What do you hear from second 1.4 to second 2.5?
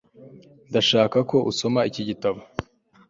usoma iki gitabo